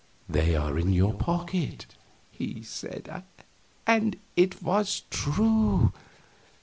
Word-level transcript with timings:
"They 0.27 0.55
are 0.55 0.79
in 0.79 0.91
your 0.93 1.13
pockets," 1.13 1.85
he 2.31 2.63
said, 2.63 3.23
and 3.85 4.15
it 4.35 4.59
was 4.63 5.03
true. 5.11 5.93